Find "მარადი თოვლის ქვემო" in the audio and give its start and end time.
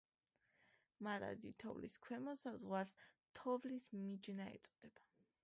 1.07-2.33